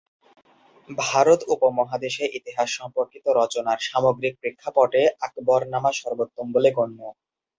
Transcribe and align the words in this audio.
ভারত 0.89 1.39
উপমহাদেশে 1.53 2.25
ইতিহাস 2.37 2.69
সম্পর্কিত 2.79 3.25
রচনার 3.39 3.79
সামগ্রিক 3.81 4.33
প্রেক্ষাপটে 4.41 5.01
আকবরনামা 5.25 5.91
সর্বোত্তম 5.99 6.45
বলে 6.55 6.69
গণ্য। 6.77 6.99